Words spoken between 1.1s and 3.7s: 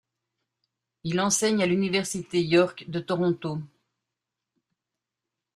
enseigne à l'université York de Toronto.